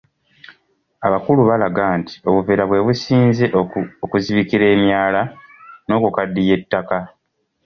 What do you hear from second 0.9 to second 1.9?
Abakulu balaga